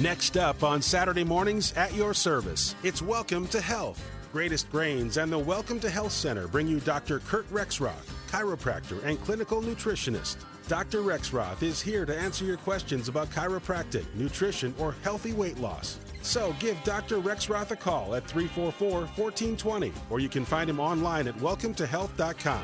[0.00, 4.02] Next up on Saturday mornings at your service, it's Welcome to Health.
[4.32, 7.18] Greatest Grains and the Welcome to Health Center bring you Dr.
[7.18, 10.38] Kurt Rexroth, chiropractor and clinical nutritionist.
[10.68, 11.00] Dr.
[11.02, 15.98] Rexroth is here to answer your questions about chiropractic, nutrition, or healthy weight loss.
[16.22, 17.18] So give Dr.
[17.18, 22.62] Rexroth a call at 344 1420, or you can find him online at welcometohealth.com.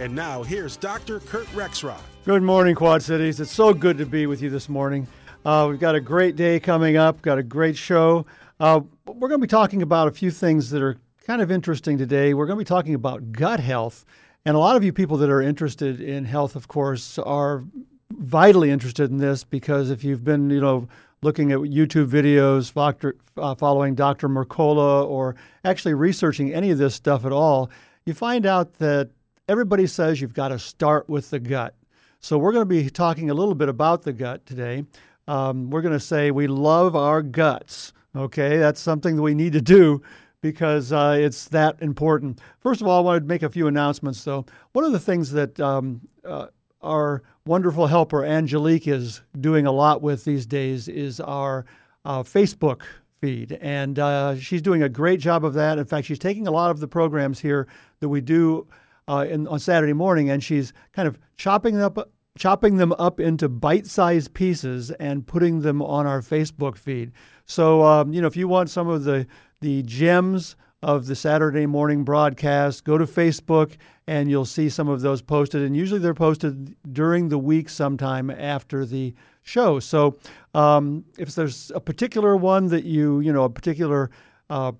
[0.00, 1.20] And now here's Dr.
[1.20, 2.00] Kurt Rexroth.
[2.24, 3.40] Good morning, Quad Cities.
[3.40, 5.06] It's so good to be with you this morning.
[5.44, 8.26] Uh, we've got a great day coming up, got a great show.
[8.58, 11.96] Uh, we're going to be talking about a few things that are kind of interesting
[11.96, 12.34] today.
[12.34, 14.04] We're going to be talking about gut health.
[14.44, 17.62] And a lot of you people that are interested in health, of course, are
[18.10, 20.88] vitally interested in this because if you've been, you know,
[21.22, 24.28] looking at YouTube videos, uh, following Dr.
[24.28, 27.70] Mercola, or actually researching any of this stuff at all,
[28.04, 29.10] you find out that
[29.48, 31.74] everybody says you've got to start with the gut.
[32.20, 34.84] So we're going to be talking a little bit about the gut today.
[35.28, 37.92] Um, we're going to say we love our guts.
[38.16, 40.02] Okay, that's something that we need to do
[40.40, 42.40] because uh, it's that important.
[42.60, 44.46] First of all, I wanted to make a few announcements, though.
[44.72, 46.46] One of the things that um, uh,
[46.80, 51.66] our wonderful helper, Angelique, is doing a lot with these days is our
[52.04, 52.82] uh, Facebook
[53.20, 53.52] feed.
[53.60, 55.78] And uh, she's doing a great job of that.
[55.78, 57.66] In fact, she's taking a lot of the programs here
[58.00, 58.66] that we do
[59.08, 62.10] uh, in, on Saturday morning and she's kind of chopping up.
[62.38, 67.12] Chopping them up into bite sized pieces and putting them on our Facebook feed.
[67.44, 69.26] So, um, you know, if you want some of the
[69.60, 72.84] the gems of the Saturday morning broadcast.
[72.84, 73.76] Go to Facebook
[74.06, 75.62] and you'll see some of those posted.
[75.62, 79.80] And usually they're posted during the week sometime after the show.
[79.80, 80.16] So
[80.54, 84.10] um, if there's a particular one that you, you know, a particular
[84.48, 84.72] uh,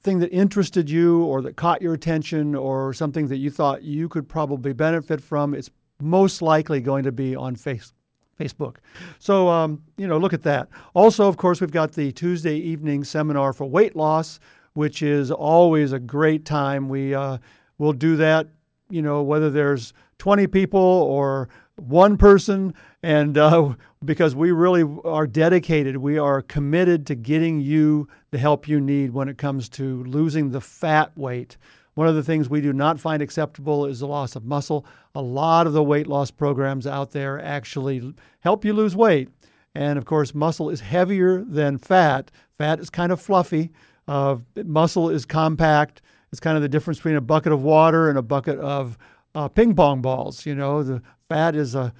[0.00, 4.08] thing that interested you or that caught your attention or something that you thought you
[4.08, 7.92] could probably benefit from, it's most likely going to be on Facebook.
[8.38, 8.76] Facebook.
[9.18, 10.68] So, um, you know, look at that.
[10.94, 14.38] Also, of course, we've got the Tuesday evening seminar for weight loss,
[14.74, 16.88] which is always a great time.
[16.88, 17.38] We uh,
[17.78, 18.48] will do that,
[18.88, 23.74] you know, whether there's 20 people or one person, and uh,
[24.04, 29.12] because we really are dedicated, we are committed to getting you the help you need
[29.12, 31.56] when it comes to losing the fat weight.
[31.98, 34.86] One of the things we do not find acceptable is the loss of muscle.
[35.16, 39.30] A lot of the weight loss programs out there actually help you lose weight.
[39.74, 42.30] And of course, muscle is heavier than fat.
[42.56, 43.72] Fat is kind of fluffy,
[44.06, 46.00] uh, muscle is compact.
[46.30, 48.96] It's kind of the difference between a bucket of water and a bucket of
[49.34, 50.46] uh, ping pong balls.
[50.46, 51.92] You know, the fat is a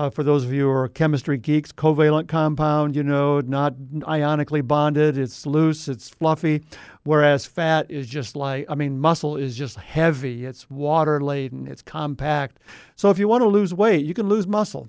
[0.00, 4.66] uh, for those of you who are chemistry geeks, covalent compound, you know, not ionically
[4.66, 5.18] bonded.
[5.18, 6.64] It's loose, it's fluffy.
[7.04, 10.46] Whereas fat is just like, I mean, muscle is just heavy.
[10.46, 12.60] It's water laden, it's compact.
[12.96, 14.88] So if you want to lose weight, you can lose muscle.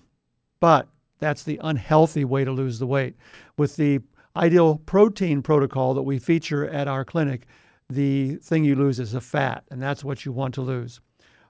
[0.62, 0.88] But
[1.20, 3.18] that's the unhealthy way to lose the weight.
[3.58, 4.00] With the
[4.38, 7.48] ideal protein protocol that we feature at our clinic,
[7.90, 11.02] the thing you lose is the fat, and that's what you want to lose.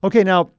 [0.04, 0.50] Okay, now,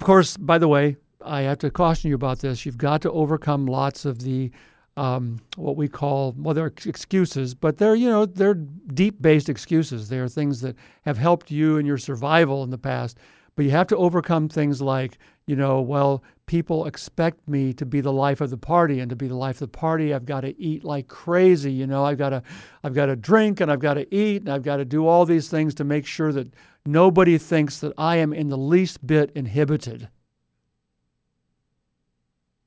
[0.00, 2.66] of course, by the way, I have to caution you about this.
[2.66, 4.50] You've got to overcome lots of the
[4.96, 10.08] um, what we call well, they're excuses, but they're you know they're deep-based excuses.
[10.08, 13.18] They are things that have helped you in your survival in the past.
[13.56, 18.00] But you have to overcome things like you know, well, people expect me to be
[18.00, 20.40] the life of the party, and to be the life of the party, I've got
[20.40, 21.72] to eat like crazy.
[21.72, 22.42] You know, I've got to
[22.82, 25.26] I've got to drink and I've got to eat and I've got to do all
[25.26, 26.52] these things to make sure that
[26.86, 30.08] nobody thinks that I am in the least bit inhibited.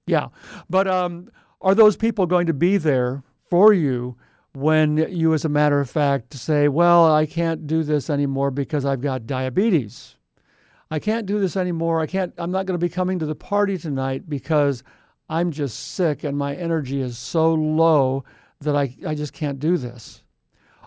[0.07, 0.29] Yeah.
[0.69, 1.29] But um,
[1.61, 4.17] are those people going to be there for you
[4.53, 8.85] when you, as a matter of fact, say, well, I can't do this anymore because
[8.85, 10.15] I've got diabetes?
[10.89, 12.01] I can't do this anymore.
[12.01, 14.83] I can't, I'm not going to be coming to the party tonight because
[15.29, 18.23] I'm just sick and my energy is so low
[18.61, 20.23] that I, I just can't do this.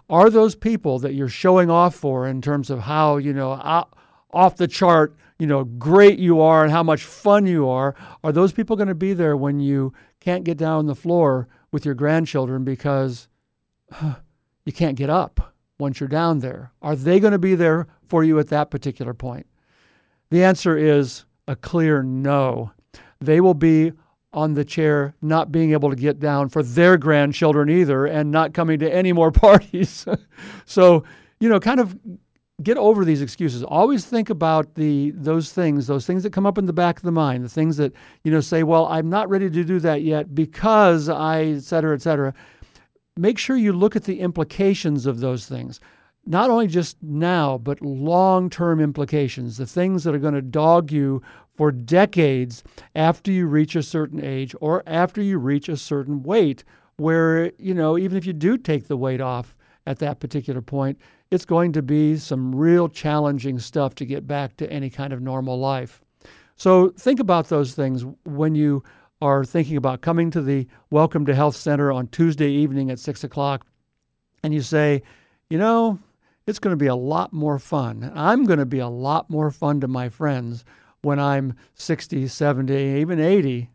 [0.09, 3.53] Are those people that you're showing off for in terms of how, you know,
[4.33, 8.31] off the chart you know, great you are and how much fun you are, are
[8.31, 11.87] those people going to be there when you can't get down on the floor with
[11.87, 13.27] your grandchildren because
[13.91, 14.17] huh,
[14.67, 16.73] you can't get up once you're down there?
[16.83, 19.47] Are they going to be there for you at that particular point?
[20.29, 22.73] The answer is a clear no.
[23.19, 23.93] They will be
[24.35, 28.53] on the chair, not being able to get down for their grandchildren either, and not
[28.53, 30.07] coming to any more parties.
[30.67, 31.03] so,
[31.41, 31.99] you know, kind of
[32.63, 33.63] get over these excuses.
[33.65, 37.03] Always think about the those things, those things that come up in the back of
[37.03, 37.93] the mind, the things that
[38.25, 41.95] you know say, "Well, I'm not ready to do that yet because I, et cetera,
[41.95, 42.35] et cetera."
[43.17, 45.81] Make sure you look at the implications of those things,
[46.25, 51.23] not only just now, but long-term implications, the things that are going to dog you
[51.55, 52.63] for decades
[52.95, 56.65] after you reach a certain age or after you reach a certain weight
[56.97, 59.55] where, you know, even if you do take the weight off
[59.87, 60.99] at that particular point,
[61.31, 65.21] it's going to be some real challenging stuff to get back to any kind of
[65.21, 66.03] normal life.
[66.57, 68.83] So think about those things when you
[69.23, 73.23] are thinking about coming to the Welcome to Health Center on Tuesday evening at 6
[73.23, 73.65] o'clock
[74.43, 75.03] and you say,
[75.49, 76.01] you know,
[76.47, 78.11] it's going to be a lot more fun.
[78.15, 80.65] I'm going to be a lot more fun to my friends
[81.03, 83.71] when I'm 60, 70, even 80,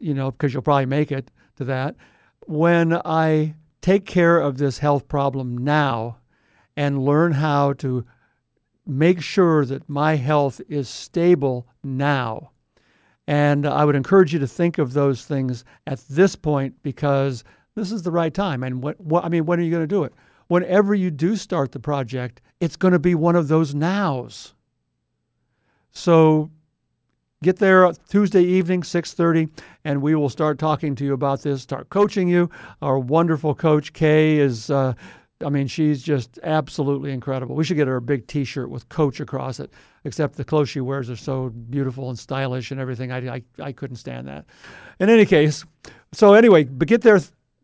[0.00, 1.94] you know, because you'll probably make it to that,
[2.46, 6.18] when I take care of this health problem now
[6.76, 8.04] and learn how to
[8.86, 12.50] make sure that my health is stable now.
[13.26, 17.42] And I would encourage you to think of those things at this point because
[17.74, 18.62] this is the right time.
[18.62, 20.12] And what, what I mean, when are you going to do it?
[20.46, 24.54] Whenever you do start the project, it's going to be one of those nows.
[25.90, 26.50] So
[27.42, 29.50] get there Tuesday evening, 6:30,
[29.84, 31.62] and we will start talking to you about this.
[31.62, 32.48] Start coaching you.
[32.80, 34.70] Our wonderful coach Kay is.
[34.70, 34.94] Uh,
[35.44, 37.54] I mean, she's just absolutely incredible.
[37.54, 39.70] We should get her a big T-shirt with "Coach" across it.
[40.04, 43.10] Except the clothes she wears are so beautiful and stylish and everything.
[43.10, 44.46] I, I, I couldn't stand that.
[45.00, 45.64] In any case,
[46.12, 47.20] so anyway, but get there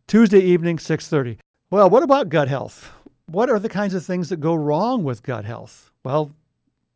[0.07, 1.39] Tuesday evening, 6:30.
[1.71, 2.91] Well, what about gut health?
[3.25, 5.91] What are the kinds of things that go wrong with gut health?
[6.03, 6.35] Well,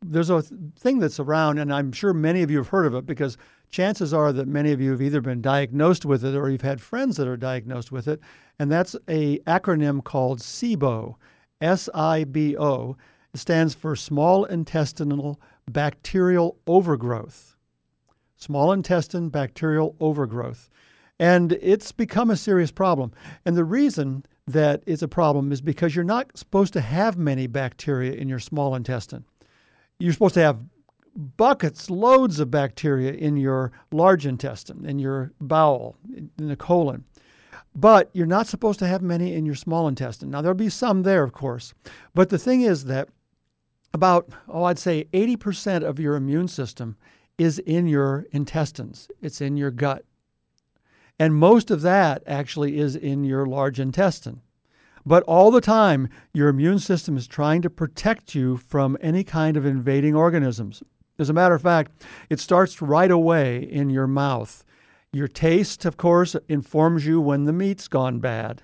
[0.00, 3.06] there's a thing that's around, and I'm sure many of you have heard of it
[3.06, 3.36] because
[3.70, 6.80] chances are that many of you have either been diagnosed with it or you've had
[6.80, 8.20] friends that are diagnosed with it,
[8.58, 11.16] and that's a acronym called SIBO.
[11.60, 12.96] S-I-B-O.
[13.34, 17.56] It stands for small intestinal bacterial overgrowth.
[18.36, 20.70] Small intestine bacterial overgrowth.
[21.18, 23.12] And it's become a serious problem.
[23.44, 27.48] And the reason that it's a problem is because you're not supposed to have many
[27.48, 29.24] bacteria in your small intestine
[29.98, 30.58] you're supposed to have
[31.18, 37.04] buckets, loads of bacteria in your large intestine, in your bowel, in the colon.
[37.74, 40.30] But you're not supposed to have many in your small intestine.
[40.30, 41.74] Now, there'll be some there, of course.
[42.14, 43.08] But the thing is that
[43.92, 46.96] about, oh, I'd say 80% of your immune system
[47.36, 50.04] is in your intestines, it's in your gut.
[51.18, 54.40] And most of that actually is in your large intestine.
[55.04, 59.56] But all the time, your immune system is trying to protect you from any kind
[59.56, 60.82] of invading organisms.
[61.18, 61.92] As a matter of fact,
[62.30, 64.64] it starts right away in your mouth.
[65.12, 68.62] Your taste, of course, informs you when the meat's gone bad.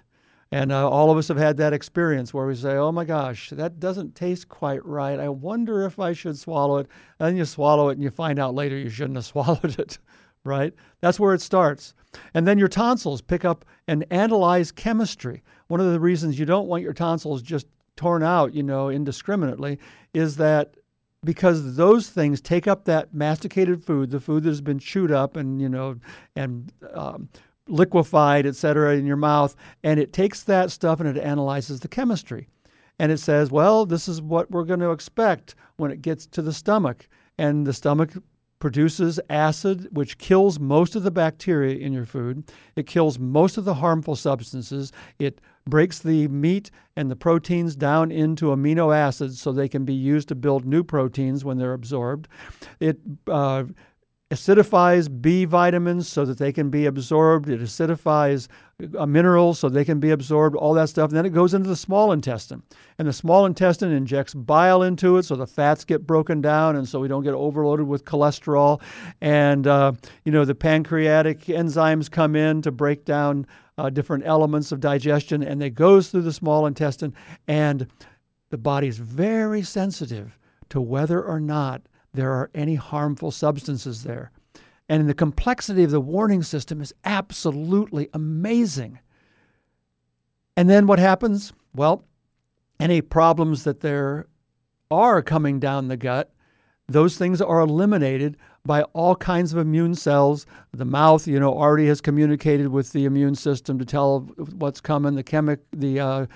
[0.52, 3.50] And uh, all of us have had that experience where we say, oh my gosh,
[3.50, 5.18] that doesn't taste quite right.
[5.18, 6.86] I wonder if I should swallow it.
[7.18, 9.98] And then you swallow it and you find out later you shouldn't have swallowed it,
[10.44, 10.72] right?
[11.00, 11.94] That's where it starts.
[12.34, 16.68] And then your tonsils pick up and analyze chemistry one of the reasons you don't
[16.68, 17.66] want your tonsils just
[17.96, 19.78] torn out, you know, indiscriminately,
[20.12, 20.76] is that
[21.24, 25.36] because those things take up that masticated food, the food that has been chewed up
[25.36, 25.96] and you know
[26.36, 27.28] and um,
[27.66, 31.88] liquefied, et cetera, in your mouth, and it takes that stuff and it analyzes the
[31.88, 32.48] chemistry,
[32.98, 36.42] and it says, well, this is what we're going to expect when it gets to
[36.42, 38.12] the stomach, and the stomach
[38.58, 42.50] produces acid, which kills most of the bacteria in your food.
[42.76, 44.92] It kills most of the harmful substances.
[45.18, 49.94] It breaks the meat and the proteins down into amino acids so they can be
[49.94, 52.28] used to build new proteins when they're absorbed.
[52.80, 53.64] It uh,
[54.34, 57.48] acidifies B vitamins so that they can be absorbed.
[57.48, 58.48] It acidifies
[58.98, 61.10] uh, minerals so they can be absorbed, all that stuff.
[61.10, 62.62] And then it goes into the small intestine.
[62.98, 66.88] And the small intestine injects bile into it so the fats get broken down and
[66.88, 68.80] so we don't get overloaded with cholesterol.
[69.20, 69.92] And, uh,
[70.24, 73.46] you know, the pancreatic enzymes come in to break down
[73.78, 77.14] uh, different elements of digestion and it goes through the small intestine.
[77.46, 77.86] And
[78.50, 80.38] the body is very sensitive
[80.70, 81.82] to whether or not
[82.14, 84.30] there are any harmful substances there.
[84.88, 89.00] And the complexity of the warning system is absolutely amazing.
[90.56, 91.52] And then what happens?
[91.74, 92.04] Well,
[92.78, 94.26] any problems that there
[94.90, 96.32] are coming down the gut,
[96.86, 100.46] those things are eliminated by all kinds of immune cells.
[100.72, 104.20] The mouth, you know, already has communicated with the immune system to tell
[104.56, 105.14] what's coming.
[105.14, 106.26] The chemic, the uh,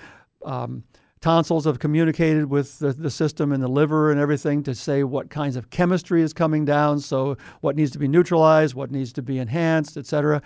[0.45, 0.85] um,
[1.21, 5.31] tonsils have communicated with the, the system and the liver and everything to say what
[5.31, 9.23] kinds of chemistry is coming down, so what needs to be neutralized, what needs to
[9.23, 10.43] be enhanced, etc.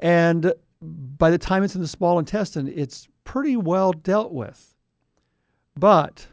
[0.00, 4.74] And by the time it's in the small intestine, it's pretty well dealt with.
[5.76, 6.28] But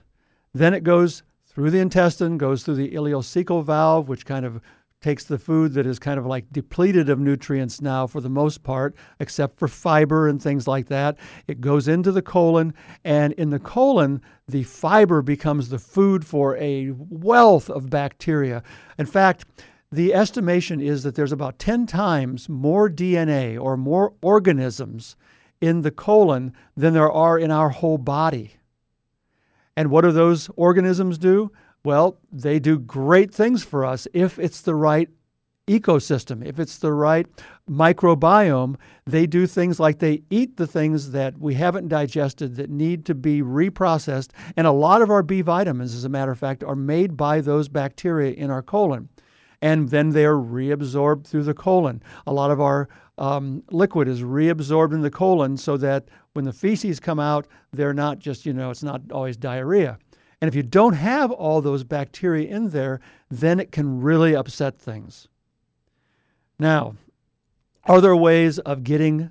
[0.54, 4.62] then it goes through the intestine, goes through the ileocecal valve, which kind of
[5.02, 8.64] takes the food that is kind of like depleted of nutrients now for the most
[8.64, 11.18] part, except for fiber and things like that.
[11.48, 16.56] It goes into the colon, and in the colon, the fiber becomes the food for
[16.58, 18.62] a wealth of bacteria.
[18.98, 19.46] In fact,
[19.92, 25.16] the estimation is that there's about 10 times more DNA or more organisms
[25.60, 28.54] in the colon than there are in our whole body.
[29.76, 31.52] And what do those organisms do?
[31.84, 35.10] Well, they do great things for us if it's the right
[35.68, 37.28] ecosystem, if it's the right
[37.70, 43.06] microbiome, they do things like they eat the things that we haven't digested that need
[43.06, 44.32] to be reprocessed.
[44.58, 47.42] And a lot of our B vitamins, as a matter of fact, are made by
[47.42, 49.10] those bacteria in our colon.
[49.62, 52.02] And then they're reabsorbed through the colon.
[52.26, 56.54] A lot of our um, liquid is reabsorbed in the colon so that when the
[56.54, 60.00] feces come out, they're not just, you know, it's not always diarrhea.
[60.42, 64.80] And if you don't have all those bacteria in there, then it can really upset
[64.80, 65.28] things.
[66.58, 66.96] Now,
[67.86, 69.30] are there ways of getting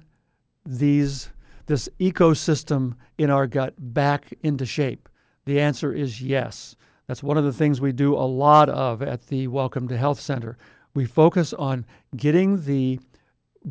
[0.64, 1.30] these
[1.66, 5.08] this ecosystem in our gut back into shape?
[5.46, 6.76] The answer is yes.
[7.06, 10.20] That's one of the things we do a lot of at the Welcome to Health
[10.20, 10.56] Center.
[10.94, 11.86] We focus on
[12.16, 13.00] getting the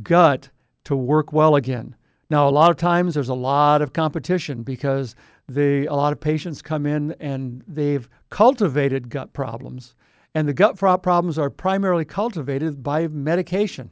[0.04, 0.50] gut
[0.86, 1.96] to work well again.
[2.30, 5.16] Now, a lot of times there's a lot of competition because
[5.58, 9.96] a lot of patients come in and they've cultivated gut problems
[10.36, 13.92] and the gut problems are primarily cultivated by medication.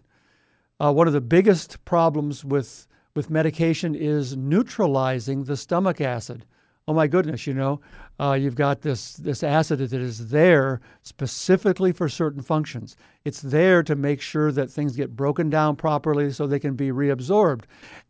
[0.80, 6.46] Uh, one of the biggest problems with, with medication is neutralizing the stomach acid.
[6.88, 7.82] Oh my goodness, you know,
[8.20, 12.96] uh, you've got this, this acid that is there specifically for certain functions.
[13.26, 16.90] It's there to make sure that things get broken down properly so they can be
[16.90, 17.64] reabsorbed.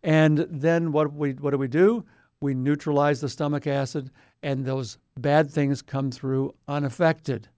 [0.03, 2.05] And then what, we, what do we do?
[2.41, 4.11] We neutralize the stomach acid,
[4.43, 7.49] and those bad things come through unaffected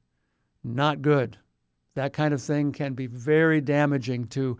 [0.63, 1.37] not good.
[1.95, 4.57] That kind of thing can be very damaging to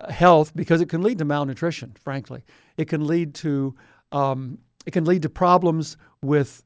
[0.00, 1.94] uh, health because it can lead to malnutrition.
[2.02, 2.44] Frankly,
[2.76, 3.74] it can lead to
[4.10, 6.64] um, it can lead to problems with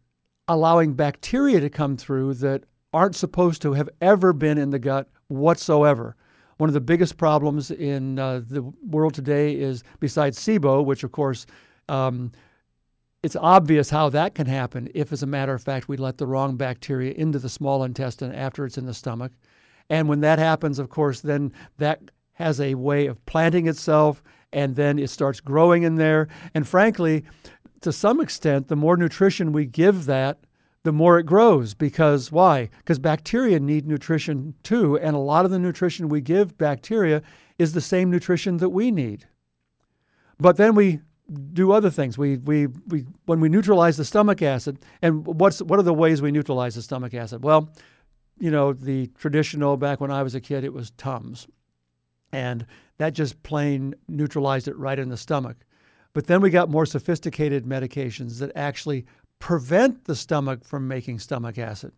[0.48, 5.08] allowing bacteria to come through that aren't supposed to have ever been in the gut
[5.28, 6.16] whatsoever.
[6.56, 11.12] One of the biggest problems in uh, the world today is, besides SIBO, which of
[11.12, 11.44] course
[11.88, 12.32] um,
[13.26, 16.28] it's obvious how that can happen if, as a matter of fact, we let the
[16.28, 19.32] wrong bacteria into the small intestine after it's in the stomach.
[19.90, 22.00] And when that happens, of course, then that
[22.34, 26.28] has a way of planting itself and then it starts growing in there.
[26.54, 27.24] And frankly,
[27.80, 30.38] to some extent, the more nutrition we give that,
[30.84, 31.74] the more it grows.
[31.74, 32.70] Because why?
[32.78, 34.96] Because bacteria need nutrition too.
[34.96, 37.22] And a lot of the nutrition we give bacteria
[37.58, 39.26] is the same nutrition that we need.
[40.38, 41.00] But then we
[41.52, 42.16] do other things.
[42.16, 46.22] We, we, we, when we neutralize the stomach acid, and what's, what are the ways
[46.22, 47.42] we neutralize the stomach acid?
[47.42, 47.70] Well,
[48.38, 51.48] you know, the traditional, back when I was a kid, it was Tums.
[52.32, 52.66] And
[52.98, 55.56] that just plain neutralized it right in the stomach.
[56.12, 59.04] But then we got more sophisticated medications that actually
[59.38, 61.92] prevent the stomach from making stomach acid.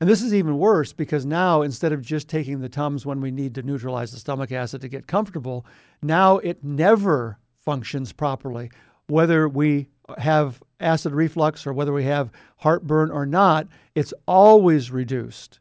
[0.00, 3.30] And this is even worse because now instead of just taking the Tums when we
[3.30, 5.66] need to neutralize the stomach acid to get comfortable,
[6.02, 8.70] now it never functions properly.
[9.06, 9.88] Whether we
[10.18, 15.60] have acid reflux or whether we have heartburn or not, it's always reduced.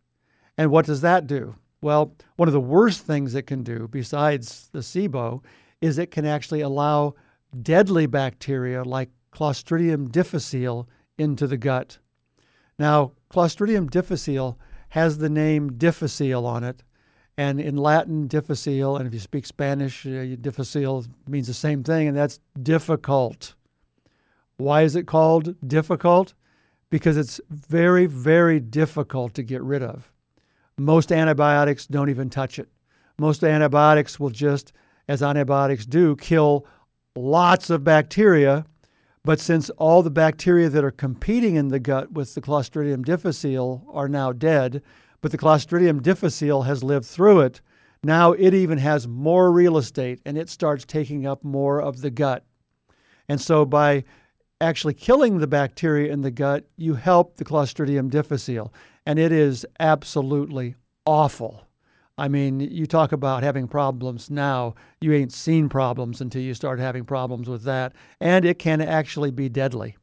[0.58, 1.56] And what does that do?
[1.82, 5.44] Well, one of the worst things it can do, besides the SIBO,
[5.82, 7.16] is it can actually allow
[7.62, 12.00] deadly bacteria like Clostridium difficile into the gut.
[12.78, 16.84] Now, Clostridium difficile has the name difficile on it,
[17.40, 22.10] and in Latin, difficile, and if you speak Spanish, uh, difficile means the same thing,
[22.10, 23.56] and that's difficult.
[24.58, 26.34] Why is it called difficult?
[26.90, 30.12] Because it's very, very difficult to get rid of.
[30.78, 32.68] Most antibiotics don't even touch it.
[33.18, 34.74] Most antibiotics will just,
[35.08, 36.68] as antibiotics do, kill
[37.16, 38.66] lots of bacteria.
[39.24, 43.86] But since all the bacteria that are competing in the gut with the Clostridium difficile
[43.94, 44.82] are now dead,
[45.22, 47.62] but the Clostridium difficile has lived through it.
[48.04, 52.10] Now it even has more real estate and it starts taking up more of the
[52.10, 52.46] gut.
[53.28, 54.06] And so by
[54.62, 58.74] actually killing the bacteria in the gut, you help the Clostridium difficile.
[59.06, 61.68] And it is absolutely awful.
[62.18, 66.80] I mean, you talk about having problems now, you ain't seen problems until you start
[66.80, 67.94] having problems with that.
[68.20, 69.96] And it can actually be deadly.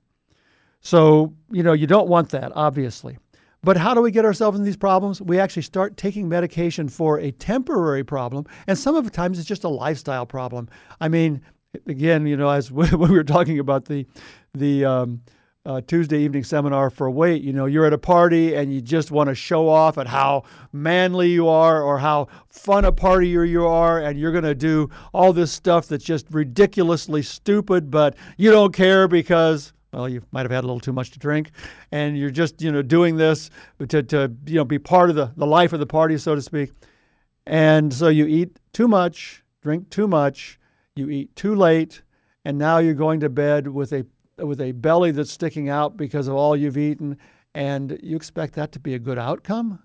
[0.81, 3.19] So, you know, you don't want that, obviously.
[3.63, 5.21] But how do we get ourselves in these problems?
[5.21, 9.49] We actually start taking medication for a temporary problem, and some of the times it's
[9.49, 10.69] just a lifestyle problem.
[11.01, 11.41] I mean,
[11.87, 14.07] again, you know, as when we were talking about the
[14.55, 15.23] the um,
[15.67, 19.11] uh, Tuesday evening seminar for weight, you know, you're at a party and you just
[19.11, 23.67] want to show off at how manly you are or how fun a partier you
[23.67, 28.51] are, and you're going to do all this stuff that's just ridiculously stupid, but you
[28.51, 31.51] don't care because well, you might have had a little too much to drink,
[31.91, 33.51] and you're just you know doing this
[33.89, 36.43] to, to you know be part of the, the life of the party, so to
[36.43, 36.73] speak.
[37.47, 40.59] And so you eat too much, drink too much,
[40.97, 42.03] you eat too late,
[42.45, 44.07] and now you're going to bed with a
[44.39, 47.17] with a belly that's sticking out because of all you've eaten,
[47.55, 49.83] and you expect that to be a good outcome?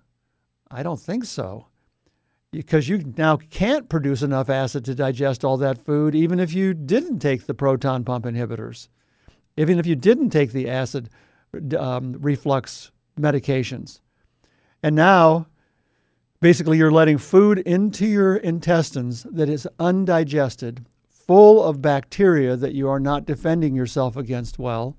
[0.70, 1.68] I don't think so.
[2.50, 6.74] Because you now can't produce enough acid to digest all that food, even if you
[6.74, 8.88] didn't take the proton pump inhibitors,
[9.56, 11.08] even if you didn't take the acid
[11.78, 14.00] um, reflux medications.
[14.82, 15.46] And now,
[16.40, 22.88] basically, you're letting food into your intestines that is undigested, full of bacteria that you
[22.88, 24.96] are not defending yourself against well.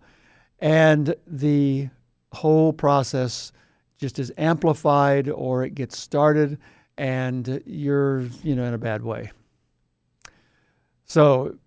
[0.60, 1.90] And the
[2.32, 3.52] whole process
[3.98, 6.58] just is amplified or it gets started
[6.98, 9.32] and you're, you know, in a bad way.
[11.06, 11.58] So,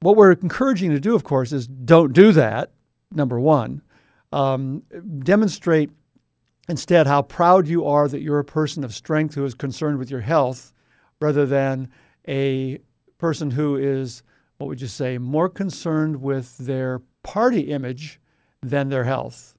[0.00, 2.72] what we're encouraging to do, of course, is don't do that,
[3.12, 3.82] number one.
[4.32, 4.82] Um,
[5.20, 5.90] demonstrate
[6.68, 10.10] instead how proud you are that you're a person of strength who is concerned with
[10.10, 10.72] your health
[11.20, 11.90] rather than
[12.26, 12.78] a
[13.18, 14.22] person who is,
[14.58, 18.20] what would you say, more concerned with their party image
[18.62, 19.56] than their health.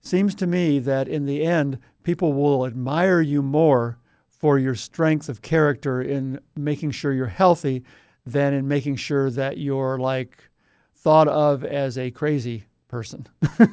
[0.00, 3.98] Seems to me that in the end, people will admire you more
[4.28, 7.84] for your strength of character in making sure you're healthy
[8.24, 10.50] than in making sure that you're like
[10.94, 13.26] thought of as a crazy person.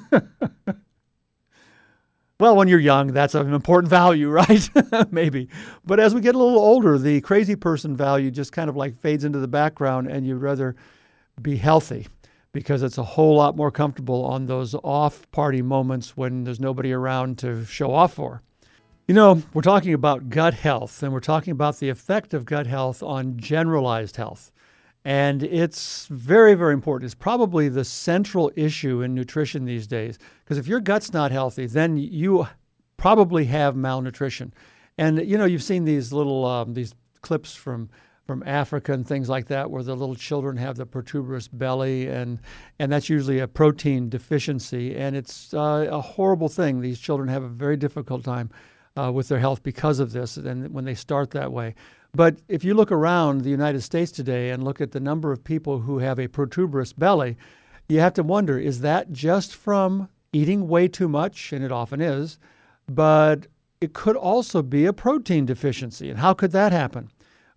[2.40, 4.70] well, when you're young, that's an important value, right?
[5.12, 5.50] Maybe.
[5.86, 9.00] But as we get a little older, the crazy person value just kind of like
[9.00, 10.76] fades into the background, and you'd rather
[11.42, 12.08] be healthy
[12.54, 16.92] because it's a whole lot more comfortable on those off party moments when there's nobody
[16.92, 18.42] around to show off for.
[19.08, 22.68] You know, we're talking about gut health, and we're talking about the effect of gut
[22.68, 24.52] health on generalized health.
[25.06, 27.06] And it's very, very important.
[27.06, 30.20] It's probably the central issue in nutrition these days.
[30.44, 32.50] Because if your gut's not healthy, then you
[32.98, 34.54] probably have malnutrition.
[34.98, 37.90] And you know, you've seen these little um, these clips from
[38.26, 42.42] from Africa and things like that, where the little children have the protuberous belly, and
[42.78, 46.82] and that's usually a protein deficiency, and it's uh, a horrible thing.
[46.82, 48.50] These children have a very difficult time
[48.98, 51.76] uh, with their health because of this, and when they start that way.
[52.14, 55.44] But if you look around the United States today and look at the number of
[55.44, 57.38] people who have a protuberous belly,
[57.88, 61.54] you have to wonder is that just from eating way too much?
[61.54, 62.40] And it often is.
[62.90, 63.48] But
[63.80, 66.10] it could also be a protein deficiency.
[66.10, 67.12] And how could that happen?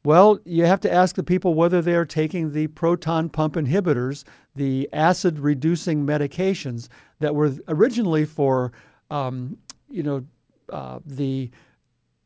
[0.04, 4.24] Well, you have to ask the people whether they are taking the proton pump inhibitors,
[4.54, 6.88] the acid reducing medications
[7.20, 8.72] that were originally for,
[9.10, 9.58] um,
[9.90, 10.24] you know,
[10.72, 11.50] uh, the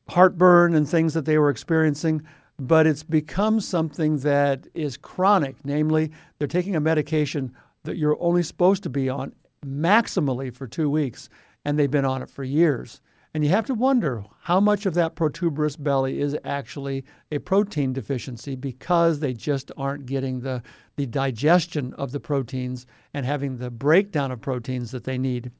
[0.09, 2.23] heartburn and things that they were experiencing,
[2.59, 5.57] but it's become something that is chronic.
[5.65, 7.55] Namely, they're taking a medication
[7.85, 11.29] that you're only supposed to be on maximally for two weeks,
[11.65, 13.01] and they've been on it for years.
[13.35, 17.93] And you have to wonder how much of that protuberous belly is actually a protein
[17.93, 20.63] deficiency because they just aren't getting the,
[20.95, 25.51] the digestion of the proteins and having the breakdown of proteins that they need.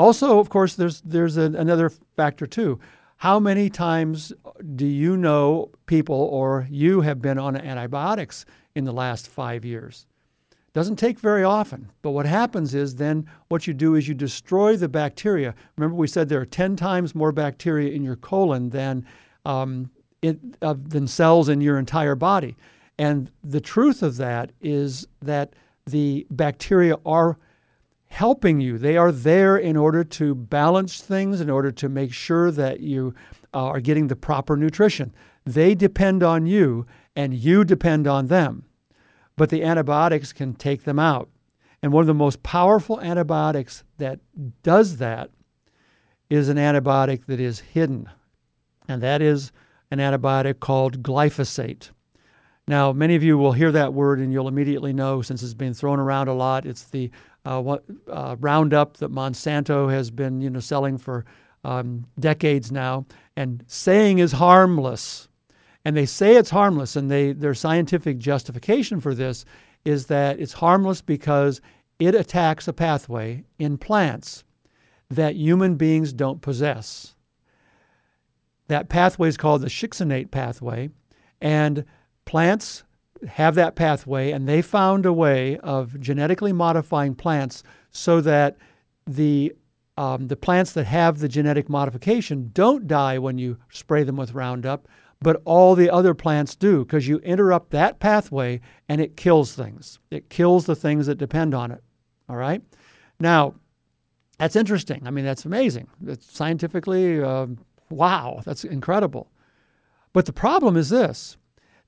[0.00, 2.80] Also, of course, there's, there's another factor too.
[3.18, 4.32] How many times
[4.74, 10.06] do you know people or you have been on antibiotics in the last five years?
[10.72, 11.90] Doesn't take very often.
[12.00, 15.54] But what happens is then what you do is you destroy the bacteria.
[15.76, 19.04] Remember, we said there are 10 times more bacteria in your colon than,
[19.44, 19.90] um,
[20.22, 22.56] it, uh, than cells in your entire body.
[22.98, 25.52] And the truth of that is that
[25.84, 27.36] the bacteria are
[28.10, 28.76] helping you.
[28.76, 33.14] They are there in order to balance things, in order to make sure that you
[33.54, 35.14] uh, are getting the proper nutrition.
[35.46, 38.64] They depend on you, and you depend on them.
[39.36, 41.30] But the antibiotics can take them out.
[41.82, 44.20] And one of the most powerful antibiotics that
[44.62, 45.30] does that
[46.28, 48.08] is an antibiotic that is hidden,
[48.86, 49.50] and that is
[49.90, 51.90] an antibiotic called glyphosate.
[52.68, 55.74] Now, many of you will hear that word and you'll immediately know since it's been
[55.74, 56.66] thrown around a lot.
[56.66, 57.10] It's the
[57.44, 61.24] uh, what, uh, Roundup that Monsanto has been you know selling for
[61.64, 65.28] um, decades now, and saying is harmless.
[65.84, 69.44] And they say it's harmless, and they their scientific justification for this
[69.84, 71.60] is that it's harmless because
[71.98, 74.44] it attacks a pathway in plants
[75.08, 77.14] that human beings don't possess.
[78.68, 80.90] That pathway is called the shikimate pathway,
[81.40, 81.84] and
[82.24, 82.84] plants
[83.28, 88.56] have that pathway, and they found a way of genetically modifying plants so that
[89.06, 89.54] the
[89.96, 94.32] um, the plants that have the genetic modification don't die when you spray them with
[94.32, 94.88] Roundup,
[95.20, 99.98] but all the other plants do because you interrupt that pathway and it kills things.
[100.10, 101.82] It kills the things that depend on it.
[102.30, 102.62] All right?
[103.18, 103.56] Now,
[104.38, 105.06] that's interesting.
[105.06, 105.88] I mean, that's amazing.
[106.06, 107.48] It's scientifically, uh,
[107.90, 109.30] wow, that's incredible.
[110.14, 111.36] But the problem is this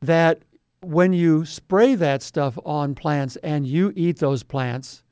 [0.02, 0.42] that
[0.82, 5.02] when you spray that stuff on plants and you eat those plants,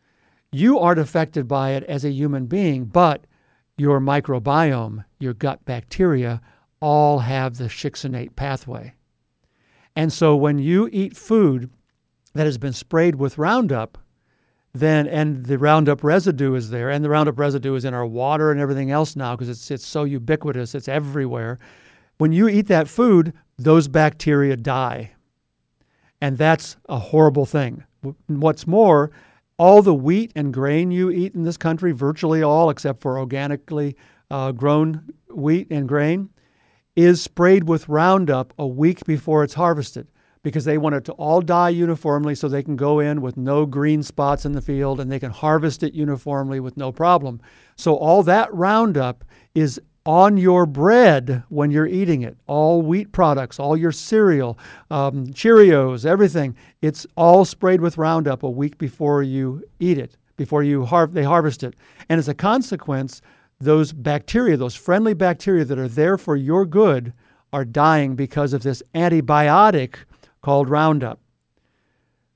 [0.52, 3.24] you aren't affected by it as a human being, but
[3.76, 6.40] your microbiome, your gut bacteria,
[6.80, 8.94] all have the shikimate pathway.
[9.94, 11.70] And so when you eat food
[12.34, 13.98] that has been sprayed with Roundup,
[14.72, 18.50] then and the Roundup residue is there, and the Roundup residue is in our water
[18.50, 21.58] and everything else now because it's it's so ubiquitous, it's everywhere.
[22.18, 25.12] When you eat that food, those bacteria die.
[26.20, 27.84] And that's a horrible thing.
[28.26, 29.10] What's more,
[29.58, 33.96] all the wheat and grain you eat in this country, virtually all except for organically
[34.30, 36.30] uh, grown wheat and grain,
[36.96, 40.08] is sprayed with Roundup a week before it's harvested
[40.42, 43.66] because they want it to all die uniformly so they can go in with no
[43.66, 47.40] green spots in the field and they can harvest it uniformly with no problem.
[47.76, 52.36] So all that Roundup is on your bread when you're eating it.
[52.46, 54.58] All wheat products, all your cereal,
[54.90, 56.56] um, Cheerios, everything.
[56.80, 61.24] It's all sprayed with Roundup a week before you eat it, before you har- they
[61.24, 61.74] harvest it.
[62.08, 63.20] And as a consequence,
[63.60, 67.12] those bacteria, those friendly bacteria that are there for your good,
[67.52, 69.96] are dying because of this antibiotic
[70.40, 71.18] called Roundup.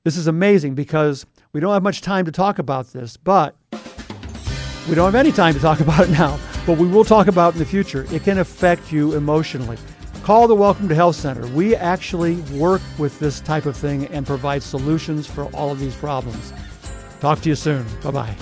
[0.03, 3.57] This is amazing because we don't have much time to talk about this, but
[4.89, 7.53] we don't have any time to talk about it now, but we will talk about
[7.53, 8.07] in the future.
[8.11, 9.77] It can affect you emotionally.
[10.23, 11.47] Call the Welcome to Health Center.
[11.49, 15.95] We actually work with this type of thing and provide solutions for all of these
[15.95, 16.53] problems.
[17.21, 17.85] Talk to you soon.
[18.03, 18.37] Bye bye.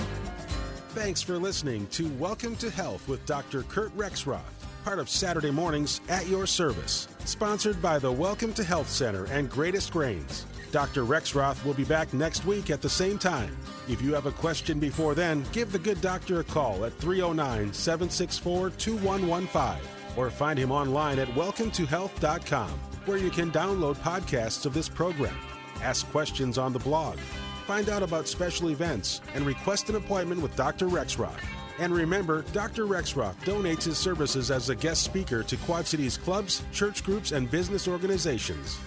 [0.89, 3.63] Thanks for listening to Welcome to Health with Dr.
[3.63, 4.39] Kurt Rexroth,
[4.85, 9.49] part of Saturday mornings at your service, sponsored by the Welcome to Health Center and
[9.49, 10.45] Greatest Grains.
[10.73, 11.03] Dr.
[11.05, 13.55] Rexroth will be back next week at the same time.
[13.87, 17.71] If you have a question before then, give the good doctor a call at 309
[17.71, 22.69] 764 2115 or find him online at welcometohealth.com,
[23.05, 25.37] where you can download podcasts of this program,
[25.83, 27.19] ask questions on the blog,
[27.67, 30.87] find out about special events, and request an appointment with Dr.
[30.87, 31.39] Rexroth.
[31.77, 32.87] And remember, Dr.
[32.87, 37.49] Rexroth donates his services as a guest speaker to Quad Cities clubs, church groups, and
[37.51, 38.79] business organizations.